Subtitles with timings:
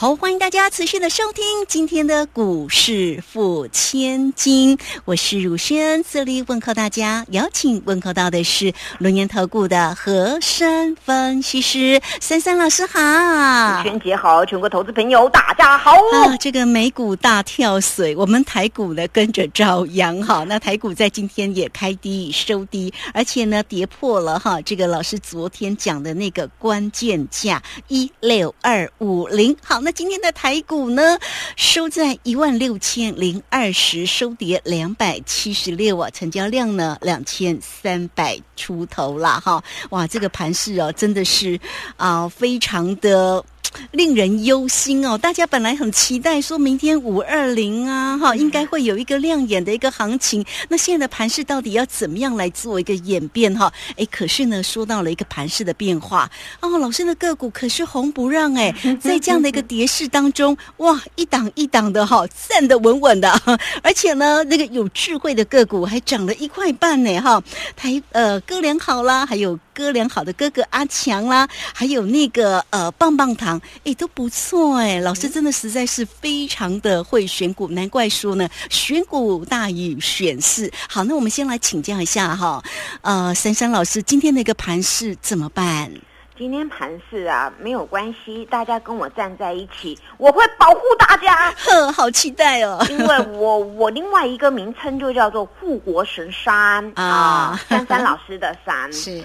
[0.00, 16.36] 好，欢迎大家持续的收听今天的股市付千金，我是汝轩，这里问候大家，邀请问候到的是龙岩投顾的和山分析师珊珊老师好，全姐好，全国投资朋友大家好啊！
[16.38, 29.82] 这个美股大跳水，我们台股呢跟着照样哈，那台股在今天也开低收低，而且呢跌破了哈，这个老师昨天讲的那个关键价一六二五零，好。
[29.88, 31.18] 那今天的台股呢，
[31.56, 41.58] 收在一万六千零二十，收跌两百七十六啊，成交量呢两千三百出头啦哈，哇，这个盘势哦，真的是
[41.96, 43.42] 啊，非常的。
[43.92, 45.16] 令人忧心哦！
[45.16, 50.44] 大家本来很期待，说明天五二零啊，哈，应该会有一个亮眼的一个行情。
[50.68, 53.72] 那现在的盘势到底要怎么样来做一个演变哈？
[53.96, 56.30] 哎，可是呢，说到了一个盘势的变化
[56.60, 63.30] 哦，老师的个股可是红不让哎， 在这样的一个跌势当中，哇，一档一档的哈，站得稳稳的，
[63.82, 67.42] 而且呢，那个有智慧的个股还涨了一块半呢哈。
[67.76, 73.60] 台呃，哥良好啦，还有哥良好的哥哥阿强啦，还有那个呃棒棒糖。
[73.84, 80.68] 哎，都不错哎，老师真的实在是非常的会选股，难怪说呢，选股大于选市。
[80.88, 82.60] 好，那我们先来请教一下哈，
[83.02, 85.92] 呃，珊珊老师，今天的一个盘势怎么办？
[86.36, 91.52] 今天盘市啊，没有关系，大家跟我站在一起，我会保护大家。
[91.56, 99.22] 呵，好期待哦，因为我我另外一个名称就叫做护国神山 啊，珊珊老师的山 是。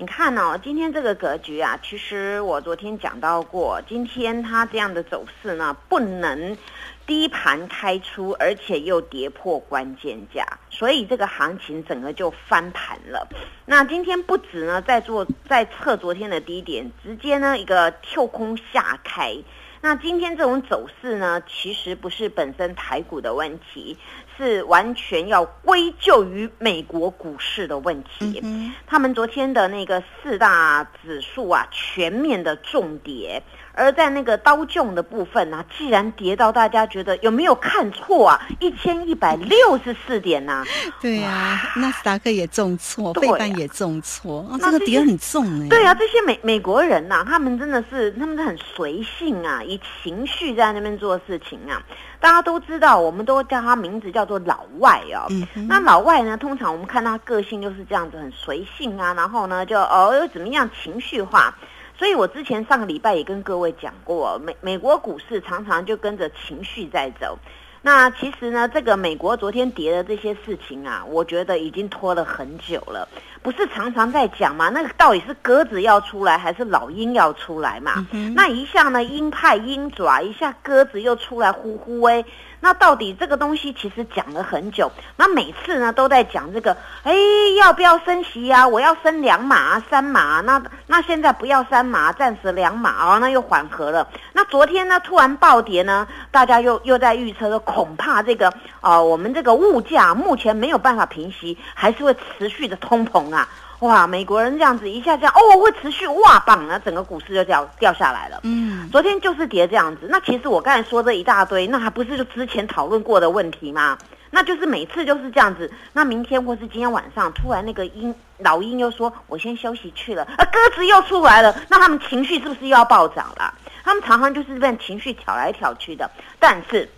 [0.00, 6.56] 你看哦，今天这个格局啊，其实我昨天讲到过，今天它这样的走势呢，不能
[7.04, 13.26] 低盘开出，而且又跌破关键价，所以这个行情整个就翻盘了。
[13.66, 19.36] 那今天不止呢，在做在测昨天的低点，直接呢一个跳空下开。
[19.80, 23.96] 那今天这种走势呢，其实不是本身台股的问题。
[24.36, 28.40] 是完全要归咎于美国股市的问题。
[28.86, 33.42] 他们昨天的那个四大指数啊，全面的重跌。
[33.78, 38.40] 而在那个刀重的部分呢，既然跌到大家觉得有没有看错啊？
[38.58, 40.64] 一千一百六十四点呐。
[41.00, 45.68] 对呀，纳斯达克也重挫，费半也重挫，这个跌很重哎。
[45.68, 51.80] 对啊，这些美美国人呐，他们真的是，他们是很随性啊，以情绪在那边做事情啊。
[52.20, 55.30] 大家都知道，我们都叫他名字叫做老外哦。
[55.68, 61.56] 那老外呢，通常我们看他个性就是这样子，很随性啊，然后呢，就哦又怎么样情绪化。
[61.98, 67.36] 所以我之前上个礼拜也跟各位讲过，美美国股市常常就跟着情绪在走。
[67.80, 73.08] 那其实呢，这个美国昨天跌的这些事情啊，我觉得已经拖了很久了。
[73.40, 74.68] 不是常常在讲吗？
[74.68, 78.04] 那个到底是鸽子要出来，还是老鹰要出来嘛？
[78.34, 82.24] 那一下呢，鹰派鹰爪，一下鸽子又出来呼呼哎。
[82.60, 87.14] 那到底这个东西其实讲了很久，那每次呢都在讲这个，哎，
[87.58, 88.66] 要不要升息呀？
[88.66, 94.08] 我要升两码、三码，那那现在不要三码，暂时两码哦，那又缓和了。
[94.32, 103.48] 那昨天呢突然暴跌呢，大家又又在预测说，恐怕这个啊，我们这个物价目前没有办法平息，还是会持续的通膨啊。
[103.78, 108.40] 哇，美国人这样子一下这样哦，会持续哇绑呢，整个股市就掉掉下来了。
[108.42, 110.06] 嗯，昨天就是跌这样子。
[110.10, 113.98] 那其实我刚才说这一大堆，那还不是就之前讨论过的问题吗？
[114.30, 115.70] 那就是每次就是这样子。
[115.92, 123.54] 那明天或是今天晚上，突然那个鹰老鹰又说我先休息去了，啊，鸽子又出来了，那他们情绪是不是又要暴涨了？
[123.84, 126.88] 他们常常就是被情绪挑来挑去的，但是。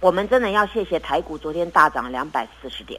[0.00, 2.98] 我们真的要谢谢台股昨天大涨两百四十点，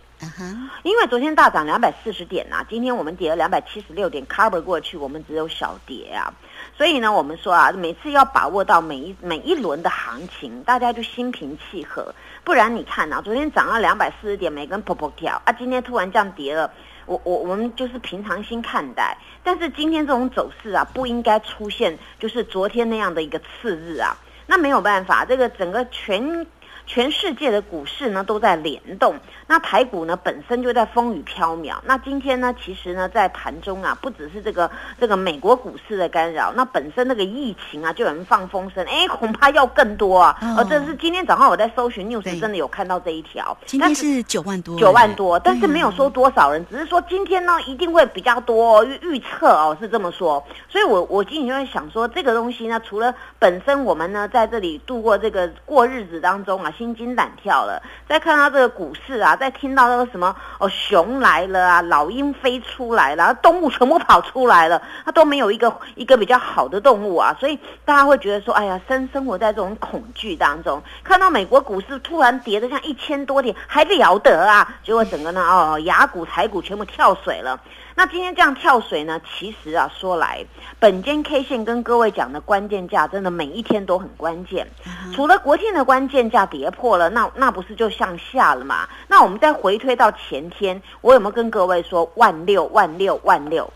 [0.83, 6.31] 因为昨天大涨两百四十点呐，今天我们跌了两百七十六点，cover 过去，我们只有小跌啊。
[6.81, 12.11] 所以呢，我们说啊，每次要把握到每一每一轮的行情，大家就心平气和，
[12.43, 16.71] 不然你看啊，昨天涨了两百四十点，每根破破跳啊，今天突然这样跌了，
[17.05, 19.15] 我我我们就是平常心看待。
[19.43, 24.17] 但是今天这种走势啊，不应该出现就是昨天那样的一个次日啊，
[24.47, 26.47] 那没有办法，这个整个全。
[26.87, 29.15] 全世界的股市呢都在联动，
[29.51, 31.75] 那台股呢本身就在风雨飘渺。
[31.83, 40.37] 那今天呢，其实呢在盘中啊，不只是这个这个美国股市的干扰，那本身那个疫情啊，就有人放风声，哎，恐怕要更多啊。
[40.57, 43.57] 哦，这是今天早上我在搜寻 news，真的有看到这一条。
[43.65, 50.41] 今天是九万多，九万多，但是没有说多少人，只是说今天呢一定会比较多预预测哦，是这么说。
[50.69, 74.75] 所以我我今天就在想说，这个东西呢，除了本身我们呢在这里度过这个过日子当中啊，心惊胆跳了，再看到这个股市啊，再听到那个什么哦，熊来了啊，老鹰飞出来了，动物全部跑出来了，它都没有一个一个比较好的动物啊，所以大家会觉得说，哎呀，生生活在这种恐惧当中，看到美国股市突然跌的像一千多点，还了得啊？
[74.83, 77.59] 结果整个呢，哦，雅股、台股全部跳水了。
[78.01, 79.21] 那今天这样跳水呢？
[79.23, 80.43] 其实啊，说来，
[80.79, 84.65] 本间 K 线跟各位讲的关键价，真的每一天都很关键。
[85.13, 88.89] 除了国庆的关键价跌破了，那那不是就向下了嘛？
[89.07, 93.71] 那我们再回推到前天，我有没有跟各位说万六万六万六？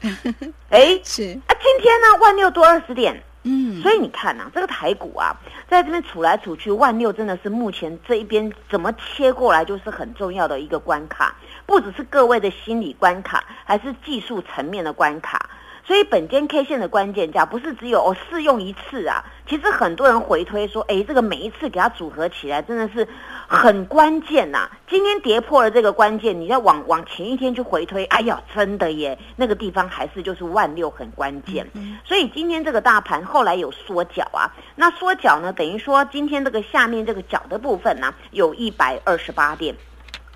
[0.72, 3.22] 哎， 是啊，今天呢万六多二十点。
[3.48, 5.36] 嗯，所以你看呐，这个台股啊，
[5.70, 11.36] 在这边处来处去，万六真的是目前这一边怎么切过来，就是很重要的一个关卡，
[11.68, 15.48] 不只是各位的心理关卡，还是技术层面的关卡。
[15.88, 23.08] 所以本间 K 线的关键价不是只有哦试用一次啊，其实很多人回推说，哎，这个每一次给它组合起来真的是
[23.48, 24.68] 很关键呐。
[24.90, 31.68] 今天跌破了这个关键，你再往往前一天去回推，哎呀，真的耶，那个地方还是就是万六很关键。
[32.04, 39.76] 所以今天这个大盘后来有缩脚啊，那缩脚呢，等于说今天这个下面这个脚的部分呢，有一百二十八点，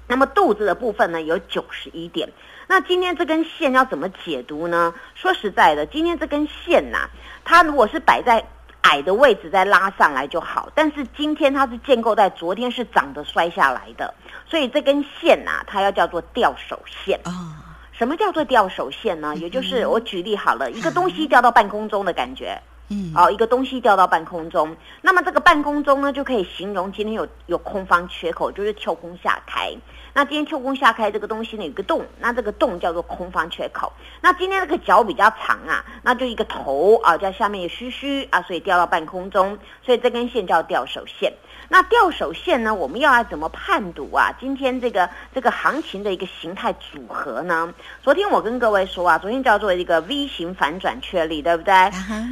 [0.07, 2.29] 那么肚子的部分呢，有九十一点。
[2.71, 4.93] 那今天这根线要怎么解读呢？
[5.15, 7.09] 说实在的，今天这根线呐，
[7.43, 8.45] 它如果是摆在
[8.81, 10.69] 矮的位置再拉上来就好。
[10.75, 14.13] 但是今天它是建构在昨天是涨的摔下来的，
[14.47, 17.57] 所以这根线呐，它要叫做吊手线啊。
[17.91, 19.35] 什么叫做吊手线呢？
[19.37, 22.61] 也就是我举例好了，一个东西掉到半空中的感觉。
[22.89, 29.75] 嗯，哦，一个东西掉到半空中，那么这个半空中呢，就可以形容今天有有空方缺口，就是跳空下开。
[30.19, 33.89] 那今天秋空下开这个东西呢，有个洞，那这个洞叫做空方缺口。
[34.19, 41.31] 那今天这个脚比较长啊，那就一个头啊，在下面有须须啊，所以掉到半空中，所以这根线叫吊手线。
[41.71, 42.73] 那吊手线呢？
[42.73, 44.33] 我们要来怎么判读啊？
[44.39, 47.71] 今天这个这个行情的一个形态组合呢？
[48.01, 51.73] 昨天我跟各位说啊，昨天叫做一个 V 型反转确立，对不对？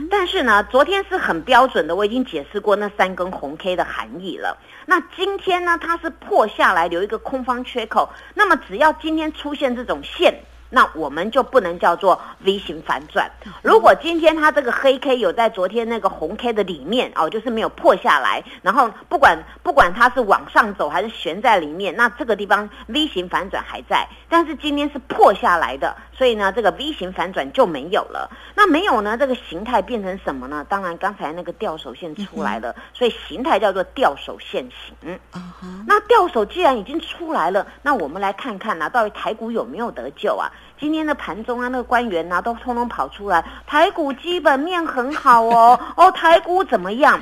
[0.09, 4.57] 但是呢，昨天是很标准的，我已经解释过那三根红 K 的含义了。
[4.87, 10.33] 那今天呢，它是破下来留一个空方缺口，那么只要今天出现这种线。
[10.69, 13.29] 那我们就不能叫做 V 型反转。
[13.61, 24.07] 如果今天它这个黑 K 有在昨天那个红 K 的里面哦，就是没有破下来，然后不管不管它是往上走还是悬在里面，那这个地方 V 型反转还在。
[24.29, 28.29] 但是今天是破下来的，所以呢，这个 V 型反转就没有了。
[28.55, 30.65] 那没有呢，这个形态变成什么呢？
[30.67, 35.19] 当然，刚才那个吊手线出来了，所以形态叫做吊手线型。
[35.87, 40.51] 那吊手既然已经出来了，那我们来看看呢，到底台股有没有得救啊？
[40.79, 47.19] 今天的盘中啊，那个官员呐，都通通跑出来，台股基本面很好哦， 哦，台股怎么样？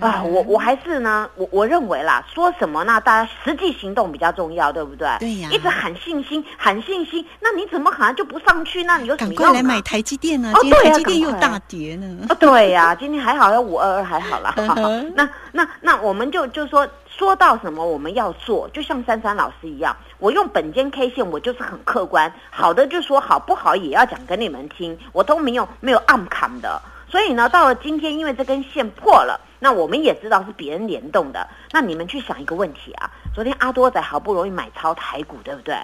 [0.00, 2.98] 啊，我我还是呢，我我认为啦，说什么呢？
[3.02, 5.06] 大家实际行动比较重要，对不对？
[5.20, 8.82] 对呀，一直喊信心，喊信心，那你怎么好像就不上去？
[8.84, 9.42] 那你有什么用？
[9.42, 10.50] 赶快来买台积电呢？
[10.54, 12.26] 哦，对呀，台积电又大跌呢。
[12.30, 14.54] 哦，对呀，今天还好，要五二二还好啦。
[15.14, 16.88] 那那那我们就就说。
[17.16, 26.82] 说到什么我们要做，就像珊珊老师一样，我用本间 K 线，我就是很客观，好的就说好，不好也要讲给你们听，我都没有没有暗砍的。
[27.08, 31.46] 所以呢，到了今天，因为这根线破了，那我们也知道是别人联动的。
[31.70, 35.76] 那你们去想一个问题啊，昨天阿多仔好不容易买超台股，对不对？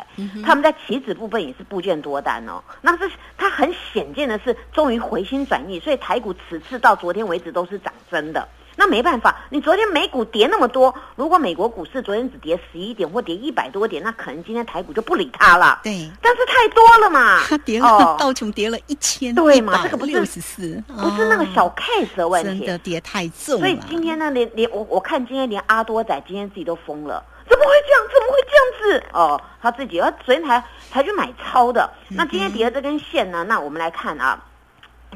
[0.42, 2.60] 他们在棋子部分也是部件多单哦。
[2.80, 3.08] 那是
[3.38, 8.48] 他很显见的是，终于回心转意，所以台股此次到昨天为止都是涨真的。
[8.80, 15.78] 那没办法，你昨天美股跌那么多，如果美国股市昨天只跌十一点或跌一百多点，那可能今天台股就不理它了。
[15.84, 19.82] 对，但是太多了嘛， 它跌了，道琼跌了一千，对嘛？
[19.82, 23.58] 这个不是六十四，不是那个小 case 的问题，真的跌太重。
[23.58, 28.02] 所以今天呢，连连我我看今天连阿多仔今天自己都疯了，怎么会这样？
[28.10, 29.04] 怎么会这样子？
[29.12, 33.44] 哦，他自己他昨天才才去买超的，那今天跌了这根线呢？
[33.46, 34.42] 那我们来看啊，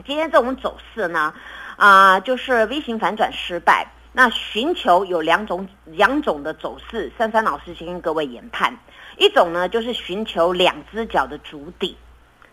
[0.06, 1.32] 今天这种走势呢？
[1.76, 3.90] 啊，就是 V 型反转失败。
[4.16, 8.78] 那寻求有两种两种的走势，珊珊老师先跟各位研判。
[9.16, 11.96] 一种呢，就是寻求两只脚的足底，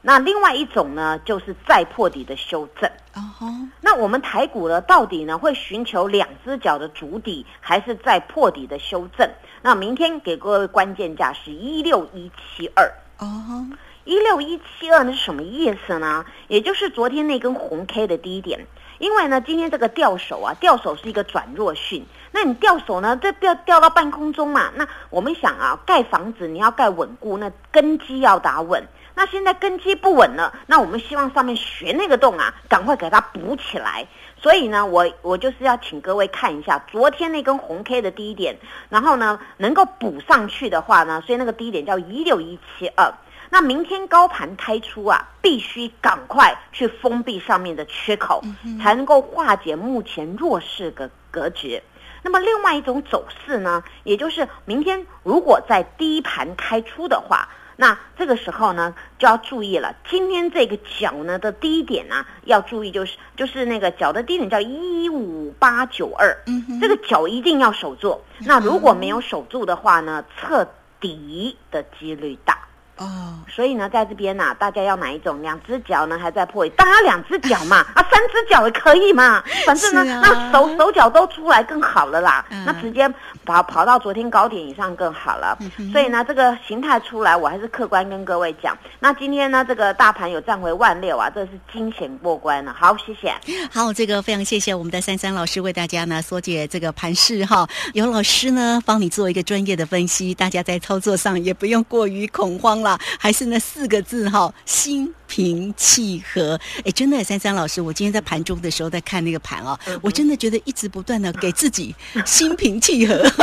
[0.02, 2.90] 那另外一种呢，就是再破底的修正。
[3.14, 9.30] 哦那我们台股呢，到底呢会寻求两只脚的足底，还是再破底的修正？
[9.62, 12.92] 那明天给各位关键价是一六一七二。
[13.20, 13.68] 哦。
[14.04, 16.26] 一六一七二那是什么意思呢？
[16.48, 18.66] 也就是昨天那根红 K 的低点。
[19.02, 22.06] 因为呢，今天这个掉手啊，掉手是一个转弱讯。
[22.32, 24.72] 那你掉手呢，这掉掉到半空中嘛？
[24.76, 28.88] 那我们想啊，盖房子你要盖稳固，那根基要打稳。
[29.16, 34.08] 那现在根基不稳了，那我们希望上面悬那个洞啊，赶快给它补起来。
[34.38, 38.56] 所以呢，我我就是要请各位看一下昨天那根红 K 的低点，
[38.90, 43.12] 然后呢，能够补上去的话呢，所以那个低点叫一六一七二。
[43.54, 48.42] 那明天高盘开出啊，必须赶快去封闭上面的缺口，
[48.82, 51.84] 才能够化解目前弱势的格局。
[52.24, 59.96] 那么另外一种走势呢，也就是明天如果在低盘开出的话，那这个时候呢就要注意了。
[60.10, 66.38] 今天这个角呢的低点呢，要注意就是就是那个角的低点叫一五八九二，
[66.80, 68.22] 这个角一定要守住。
[68.40, 70.66] 那如果没有守住的话呢，测
[71.02, 72.58] 底的几率大。
[73.02, 75.42] 哦，所以呢，在这边呢，大家要哪一种？
[75.42, 76.68] 两只脚呢还在破？
[76.70, 79.44] 当然两只脚嘛， 啊，三只脚也可以嘛。
[79.66, 82.46] 反正呢，那手手脚都出来更好了啦。
[82.66, 83.12] 那直接
[83.44, 85.58] 跑跑到昨天高点以上更好了。
[85.92, 88.78] 所以呢，这个形态出来，我还是客观跟各位讲。
[89.00, 92.76] 那今天呢，这个大盘有站回万六啊，这是惊险过关了。
[92.78, 93.34] 好，谢谢。
[93.74, 97.68] 好，这个非常谢谢我们的珊珊老师为大家呢说解这个盘势哈。
[97.94, 102.91] 有老师呢帮你做一个专业的分析，大家在操作上也不用过于恐慌了。
[103.20, 106.60] 还是那四个字哈，心平气和。
[106.86, 111.96] 哎，真的，珊珊老师，我今天在盘中的时候在看那个盘哦，我真的觉得一直不断的给自己
[112.26, 113.36] 心平气和，心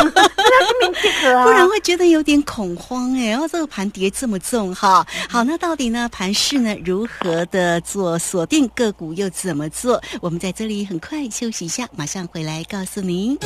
[0.80, 3.28] 平气和啊，不然会觉得有点恐慌哎。
[3.30, 10.02] 然后这个盘跌这么重哈，好，那到底呢盘势呢如何的做锁定个股又怎么做？
[10.20, 13.38] 我们在这里很快休息一下，马上回来告诉您。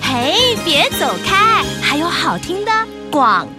[0.00, 2.72] 嘿，别走开，还有好听的
[3.10, 3.57] 广告。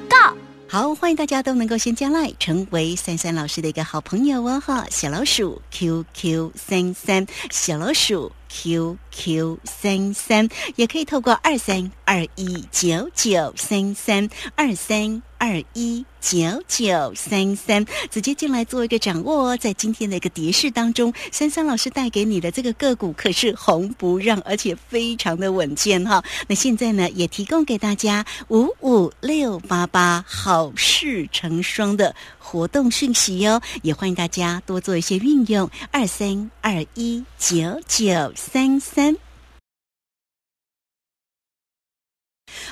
[0.72, 4.60] 好，欢迎大家都能够先加来，成为三三老师的一个好朋友哦！
[4.60, 15.22] 哈，小老鼠 QQ 三三，小老鼠 QQ 三三，也可以透过二三二一九九三三二三。
[15.42, 19.56] 二一九九三三，直接进来做一个掌握哦。
[19.56, 26.22] 在今天的一个跌势当中，珊珊老师带给你的这个个股可是红不让，而且非常的稳健哈。
[26.50, 32.14] 那现在呢，也提供给大家五五六八八好事成双的
[32.50, 35.70] 活动讯息哟，也欢迎大家多做一些运用。
[35.92, 39.29] 二三二一九九三三。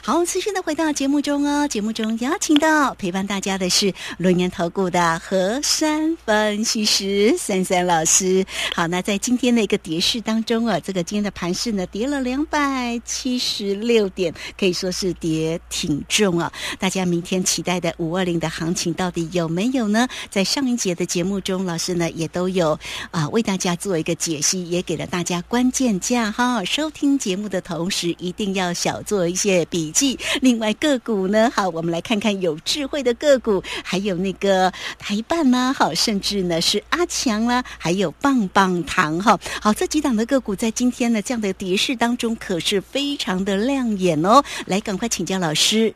[0.04, 1.68] 好，持续的回到节目中哦。
[1.68, 8.46] 节目中邀请到陪伴大家的是轮研投顾的何山分析师珊珊老师。
[8.74, 16.52] 好，那在今天的一个跌势当中啊，这个今天的盘势呢，跌了两百七十六点，可以说是跌挺重啊。
[16.80, 20.08] 大家明天期待的五二零的行情到底有没有呢？
[20.30, 22.80] 在上一节的节目中，老师呢也都有
[23.12, 26.64] 啊为大家做一个解析，也给了大家关键价哈。
[26.64, 29.87] 收听节目的同时，一定要小做一些比。
[29.92, 30.20] 记。
[30.42, 31.52] 另外个股呢？
[31.56, 35.74] 好，我们来看看有智慧的个股，还有那个台办呢？
[35.78, 39.40] 好，甚至呢是阿强啦，还有棒棒糖哈。
[39.62, 44.44] 好，这几档的个股在今天呢这样的跌势当中，可是非常的亮眼哦。
[44.66, 45.94] 来，赶快请教老师。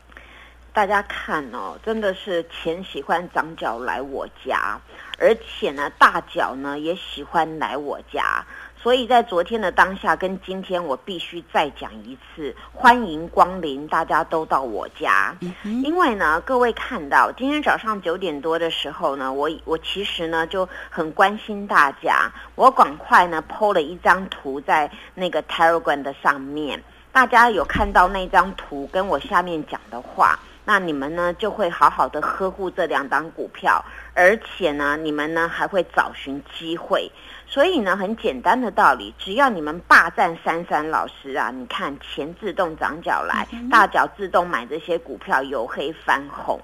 [0.74, 4.80] 大家看哦，真的是钱喜欢长脚来我家，
[5.18, 8.42] 而且呢大脚呢也喜欢来我家。
[8.82, 15.32] 所以在昨天的当下跟今天，我必须再讲一次，欢迎光临，大家都到我家。
[15.62, 37.10] 因为呢，各位看到今天早上九点多的时候呢，我我其实呢就很关心大家，我赶快呢 PO 了一张图在那个 Telegram 的上面，大家有看到那张图跟我下面讲的话，那你们呢就会好好的呵护这两档股票，而且呢，你们呢还会找寻机会。
[37.46, 46.58] 所以呢，很简单的道理，只要你们霸占珊珊老师啊，你看钱自动长脚来，大脚自动买这些股票由黑翻红。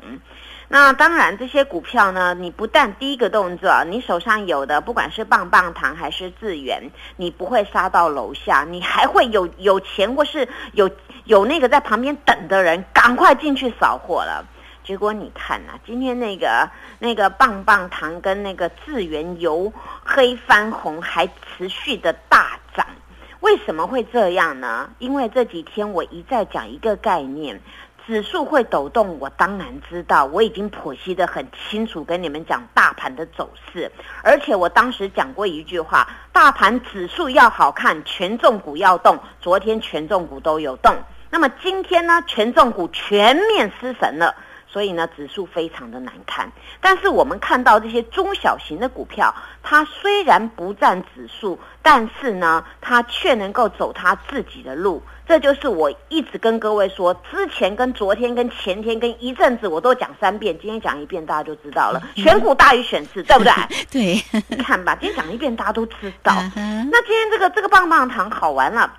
[0.70, 10.90] 那当然，这些股票呢，你不但第一个动作，你手上有的不管是棒棒糖还是智源，你不会杀到楼下，你还会有有钱或是有
[11.24, 14.46] 有那个在旁边等的人，赶快进去扫货了。
[14.88, 19.70] 结果你看呐，今天那个那个棒棒糖跟那个智源由
[20.02, 22.86] 黑翻红，还持续的大涨，
[23.40, 24.88] 为什么会这样呢？
[24.98, 27.60] 因为这几天我一再讲一个概念，
[28.06, 33.92] 指数会抖动，我当然知道，我已经剖析的很清楚，跟你们讲大盘的走势。
[34.22, 39.18] 而且我当时讲过一句话：大盘指数要好看，权重股要动。
[39.38, 40.96] 昨天权重股都有动，
[41.28, 42.24] 那么今天呢？
[42.26, 44.34] 权重股全面失神了。
[44.70, 46.50] 所以呢，指数非常的难看。
[46.80, 55.02] 但是我们看到这些中小型的股票，它虽然不占指数，但是呢，它却能够走它自己的路。
[55.26, 62.02] 这就是我一直跟各位说，之前跟昨天跟前天跟一阵子我都讲三遍，今天讲一遍大家就知道了。
[62.16, 63.52] 选股大于选市，对不对？
[63.92, 66.32] 对， 你看吧，今天讲一遍大家都知道。
[66.54, 68.90] 那今天这个这个棒棒糖好玩了，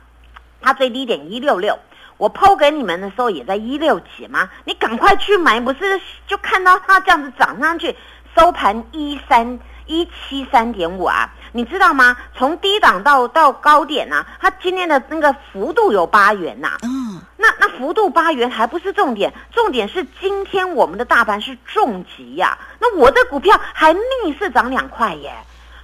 [0.61, 1.77] 它最低点一六六。
[2.19, 4.49] 我抛给你们的时候也在一六几吗？
[4.65, 7.95] 你赶快去买，不是就看到它这样子涨上去，
[8.37, 11.29] 收盘一三一七三点五啊？
[11.53, 12.17] 你知道吗？
[12.37, 16.77] 从低档到到高点呐，它今天的那个幅度有八元呐。
[16.83, 22.57] 嗯，那那幅度八元还不是重点，重点是今天我们的大盘是重疾呀。
[22.79, 25.31] 那我的股票还逆势涨两块耶，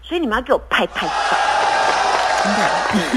[0.04, 1.14] 所以你们要给我拍拍手，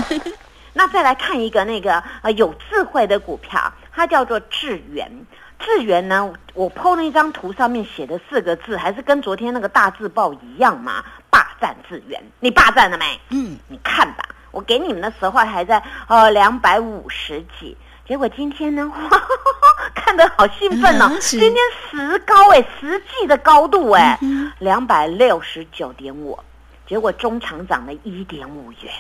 [0.09, 0.38] 真的。
[0.78, 5.11] 那再来看一个那个呃有智慧的股票，它叫做智源。
[5.58, 11.04] 智源呢，我 PO 那张图上面写的四个字，还是跟昨天那个大字报一样嘛？
[11.30, 13.20] 霸占智源，你霸占了没？
[13.30, 19.23] 嗯，你看吧，我给你们的时候还在呃两百五十几，结果今天呢，哇
[19.97, 21.11] 看得好兴奋哦！
[21.20, 21.56] 今天
[21.90, 24.16] 十高哎，实际的高度哎，
[24.61, 26.38] 两百六十九点五，
[26.87, 28.92] 结果中长涨了一点五元。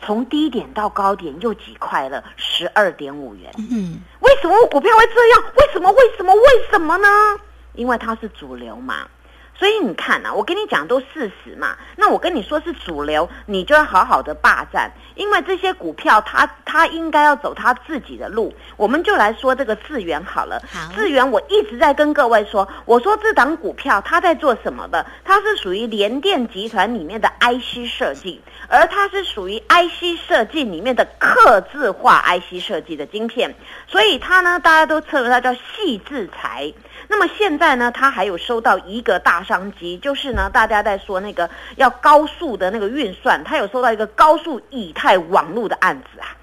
[0.00, 3.52] 从低点到高点又几块了，十二点五元。
[3.70, 5.42] 嗯，为什么我股票会这样？
[5.56, 5.90] 为什么？
[5.92, 6.34] 为什么？
[6.34, 7.08] 为什么呢？
[7.74, 9.06] 因为它是主流嘛。
[9.58, 11.76] 所以你看呐，我跟你讲都事实嘛。
[11.96, 18.54] 那我跟你说是主流，你就要好好的霸占，因为这些股票它它应该要走它自己的路。
[18.76, 20.62] 我们就来说这个智源好了。
[20.72, 25.04] 好，智源我一直在跟各位说，我说这档股票它在做什么的？
[25.24, 33.56] 它是属于联电集团里面的 IC 设计，而它是属于 IC 设计里面的刻字化 IC 设计的晶片，
[33.88, 36.72] 所以它呢，大家都称为它叫细制材。
[37.10, 46.36] 那么现在呢，它还有收到一个大商机，就是呢，大家在说那个要高速的那个运算，他有收到一个高速以太网络的案子啊。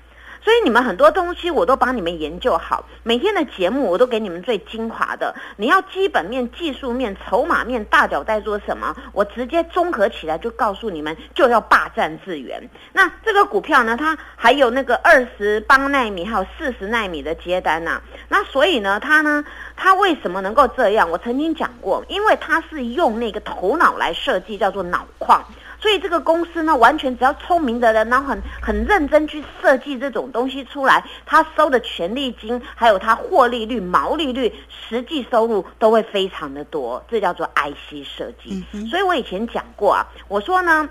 [0.46, 5.34] 所以你们很多东西我都帮你们研究好，每天的节目我都给你们最精华的。
[5.58, 12.70] 你要基本面、技术面、筹码面、大脚在做什么，我直接综合起来就告诉你们，就要霸占资源。
[12.94, 18.00] 那这个股票呢，它还有那个二十八纳米还有四十纳米的接单呐。
[18.30, 19.44] 那所以呢，它呢，
[19.76, 21.10] 它为什么能够这样？
[21.10, 25.44] 我曾经讲过，因为它是用那个头脑来设计，叫做脑矿。
[25.80, 38.64] 所以这个公司呢，完全只要聪明的人，然后很很认真去设计这种东西出来，他收的权利金，还有他获利率、毛利率、实际收入都会非常的多，这叫做 IC 设计。
[38.90, 40.90] 所以我以前讲过啊，我说呢。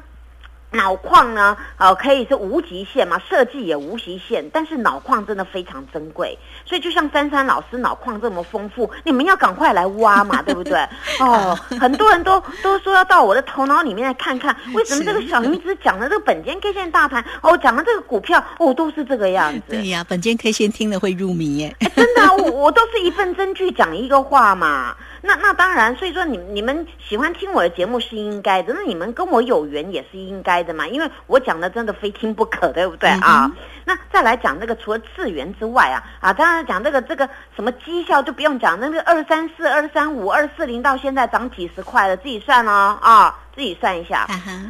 [0.74, 10.78] 脑矿呢，呃，可以是无极限嘛，设计也无极限，但是脑矿真的非常珍贵，所以就像珊珊老师脑矿这么丰富，你们要赶快来挖嘛，对不对？
[11.20, 19.62] 哦，很多人都都说要到我的头脑里面来看看，为什么这个小女子讲的这个本间 K 线大盘，哦，讲的这个股票，哦，都是这个样子。
[19.68, 21.76] 对呀，本间 K 线听了会入迷耶。
[21.94, 24.94] 真的，我我都是一份真句讲一个话嘛。
[25.26, 33.50] 那那当然，所以说你你们喜欢听我的节目是应该的，那你们跟我有缘也是应该的嘛，因为我讲的真的非听不可，对不对啊？
[33.86, 44.26] 那再来讲这个，除了次元之外啊啊，当然讲这个这个什么绩效就不用讲，那个二三四、二三五、二四零到现在涨几十块了，自己算哦啊，自己算一下。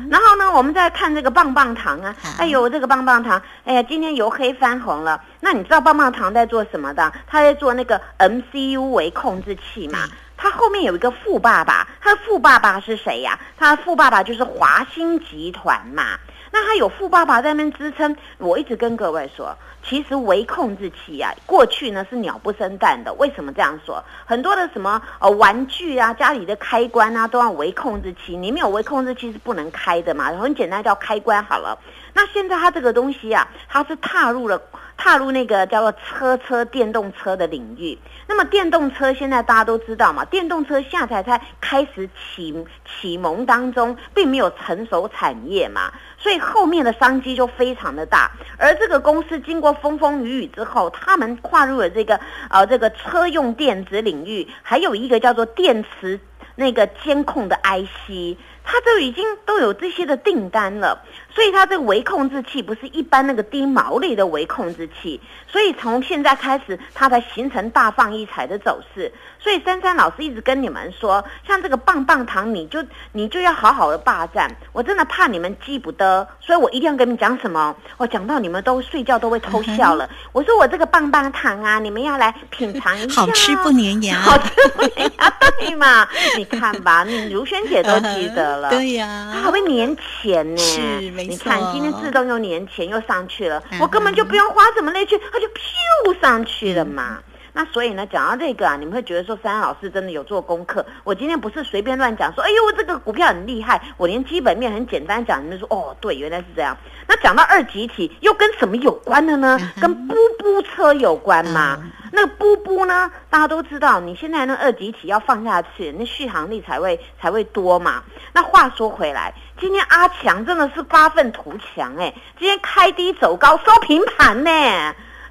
[0.09, 5.21] 然后呢，我们再看这个棒棒糖啊，哎呦，这个棒棒糖，哎呀，今天由黑翻红了。
[5.41, 7.13] 那你知道棒棒糖在做什么的？
[7.27, 9.99] 他在做那个 MCU 为控制器嘛。
[10.45, 13.41] 他后面有一个富爸爸，他的富爸爸是谁呀？
[13.57, 16.19] 他的富爸爸就是华兴集团嘛。
[16.55, 23.13] 那他有富爸爸在那边支撑，我一直跟各位说，其实微控制器啊，过去呢是鸟不生蛋的。
[23.15, 24.01] 为什么这样说？
[24.25, 28.37] 很多的什么呃玩具啊，家里的开关啊，都要微控制器。
[28.37, 30.27] 你没有微控制器是不能开的嘛。
[30.27, 31.77] 很简单，叫开关好了。
[32.13, 34.63] 那现在它这个东西啊，它是踏入了。
[34.97, 42.55] 踏入那个叫做车车电动车的领域，那么电动车现在大家都知道嘛，电动车下才才开始启
[42.87, 45.93] 启蒙当中，并没有成熟产业嘛，
[46.25, 48.31] 所以后面的商机就非常的大。
[48.57, 56.19] 而这个公司经过风风雨雨之后，他们跨入了这个呃这个车用电子领域，还有一个叫做电池
[56.55, 58.39] 那个监控的 IC。
[58.67, 61.05] 它都已经都有这些的订单了。
[61.35, 69.13] 所以它这个微控制器不是一般那个低毛利的微控制器，所以从现在开始它才形成大放异彩的走势。
[69.41, 74.51] 所以珊珊老师一直跟你们说，像这个棒棒糖，你就你就要好好的霸占。
[74.73, 77.75] 我真的怕你们记不得，所以我一定要跟你们讲什么。
[77.99, 80.09] 我讲到你们都睡觉都会偷笑了。
[80.33, 83.21] 我说我这个棒棒糖啊，你们要来品尝一下。
[83.21, 86.09] 好吃不粘牙，好吃不粘牙，对嘛？
[86.39, 90.57] 你看吧，你如萱姐都记得了， 对呀，它还会粘钱呢。
[90.57, 90.81] 是
[91.27, 91.53] 没错。
[91.53, 97.23] 你看今天自动又年前又上去了，我根本就不用花什么力气，它就咻上去了嘛。
[97.57, 100.85] 那所以呢，讲到这个啊，你们会觉得说，珊珊老师真的有做功课。
[101.05, 103.81] 我今天不是随便乱讲，说，哎呦，这个股票很厉害。
[103.97, 106.77] 我连基本面很简单讲，你们说，哦，对，原来是这样。
[107.07, 109.57] 那讲到二级体，又跟什么有关的呢？
[109.81, 111.79] 跟布布车有关吗？
[112.11, 118.03] 那个布布呢，大家都知道，你现在那二级体要放下去，那续航力才会才会多嘛。
[118.33, 124.51] 那话说回来，今天阿强真的是发愤图强哎，今天开低走高收平盘呢。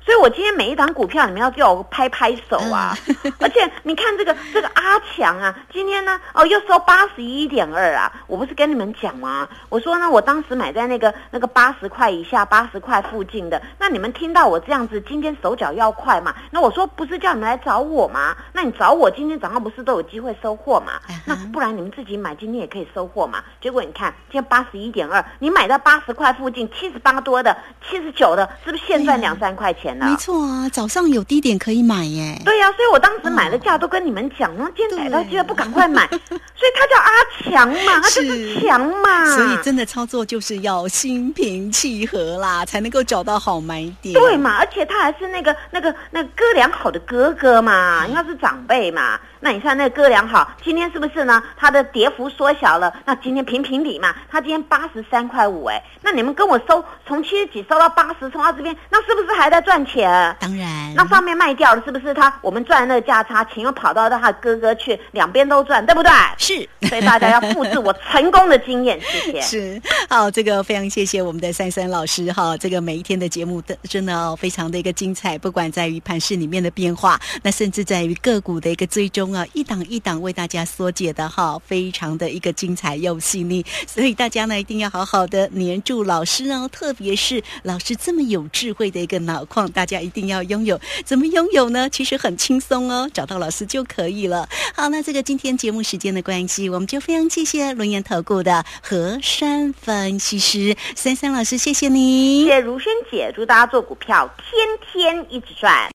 [0.06, 2.94] 所以，我今天每一档股票，你们要叫我拍拍手啊！
[3.40, 8.12] 而且，你看这个这个阿强啊，今天呢，哦，又收八十一点二啊！
[8.28, 9.48] 我不是跟你们讲吗？
[9.70, 13.62] 我说呢，我当时买在那个那个八十块以下、八十块附近的。
[13.80, 16.36] 那你们听到我这样子，今天手脚要快嘛？
[16.52, 18.36] 那我说不是叫你们来找我吗？
[18.52, 21.00] 那你找我，今天早上不是都有机会收货嘛？
[21.26, 23.42] 那不然你们自己买，今天也可以收货嘛？
[23.62, 27.56] 结果你看，今天八十一点二，你买到八十块附近，七十八多的、
[27.90, 29.93] 七十九的，是不是现赚两三块钱？
[30.00, 32.40] 没错啊，早上有低点可以买耶。
[32.46, 37.12] 对呀，所以我当时买的价都跟你们讲了，今天逮到机会不赶快买，所以他叫阿
[37.52, 39.26] 强嘛，他就是强嘛。
[39.36, 44.14] 所以真的操作就是要心平气和啦，才能够找到好买点。
[44.14, 49.20] 对嘛，而且他还是那个那个那个哥俩好的哥哥嘛，应该是长辈嘛。
[49.44, 51.44] 那你看那哥俩好，今天是不是呢？
[51.58, 60.34] 它的跌幅缩小了，那今天平平底嘛，它今天八十三块五哎，那你们跟我收从七十几收到八十，从到这边，那是不是还在赚钱？
[60.40, 60.94] 当然。
[60.96, 66.10] 那上面卖掉了，是不是他我们赚那个价差，钱又跑到他哥哥去，两边都赚，对不对？
[66.38, 66.70] 是。
[66.88, 69.42] 所以大家要复制我成功的经验，谢谢。
[69.44, 69.82] 是。
[70.10, 80.14] 好，这个非常谢谢我们的三三老师哈，这个每一天的节目的真的哦，非常的一个精彩，不管在于盘市里面的变化，那甚至在于个股的一个追踪啊，一档一档。
[80.24, 90.80] 为大家缩解的哈，非常的一个精彩又细腻， 所以大家呢一定要好好的黏住老师哦，特别是老师这么有智慧的一个脑矿，大家一定要拥有。
[91.04, 91.90] 怎么拥有呢？
[91.90, 94.48] 其实很轻松哦，找到老师就可以了。
[94.74, 105.90] 好，那这个今天节目时间的关系，我们就非常谢谢龙岩投顾的何山分析师三三老师，谢谢你，谢谢如萱姐，祝大家做股票天天一直赚。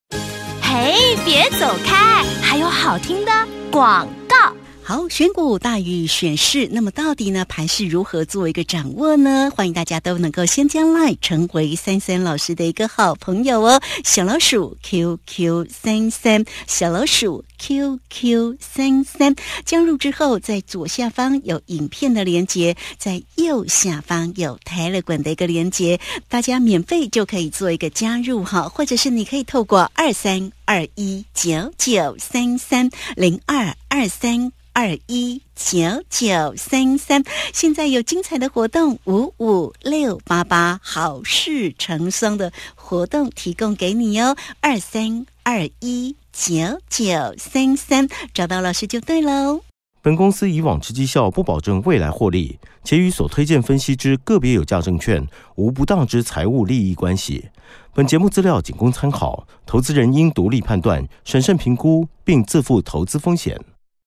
[0.81, 3.33] 哎，别走开，还有好听的
[3.73, 4.07] 广。
[4.89, 9.53] 好，选股大于选市，那么到底呢盘是如何做一个掌握呢？
[9.55, 13.83] 欢迎大家都能够先将 LINE 成为三三老师的一个好朋友哦。
[14.03, 34.51] 小老鼠 QQ 三三，小老鼠 QQ 三三，加入之后，在左下方有影片的连接，在右下方有 Telegram 的一个连接，大家免费就可以做一个加入哈，或者是你可以透过二三二一九九三三零二二三。
[34.81, 44.37] 二一九九三三，现在有精彩的活动，五五六八八好事成双的活动提供给你哦。
[44.61, 49.63] 二三二一九九三三，找到老师就对喽。
[50.01, 57.49] 本公司以往之绩效不保证未来获利，且与所推荐分析之个别有价证券无不当之财务利益关系。
[57.93, 63.61] 本节目资料仅供参考，投资人应独立判断、审慎评估，并自负投资风险。